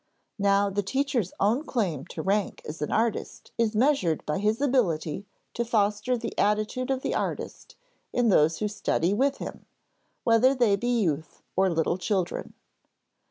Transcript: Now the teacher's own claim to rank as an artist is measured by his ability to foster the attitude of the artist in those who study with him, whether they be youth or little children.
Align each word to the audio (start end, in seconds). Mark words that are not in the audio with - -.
Now 0.39 0.71
the 0.71 0.81
teacher's 0.81 1.31
own 1.39 1.63
claim 1.63 2.07
to 2.07 2.23
rank 2.23 2.63
as 2.65 2.81
an 2.81 2.91
artist 2.91 3.51
is 3.59 3.75
measured 3.75 4.25
by 4.25 4.39
his 4.39 4.59
ability 4.59 5.27
to 5.53 5.63
foster 5.63 6.17
the 6.17 6.35
attitude 6.39 6.89
of 6.89 7.03
the 7.03 7.13
artist 7.13 7.75
in 8.11 8.29
those 8.29 8.57
who 8.57 8.67
study 8.67 9.13
with 9.13 9.37
him, 9.37 9.67
whether 10.23 10.55
they 10.55 10.75
be 10.75 10.87
youth 11.01 11.43
or 11.55 11.69
little 11.69 11.99
children. 11.99 12.55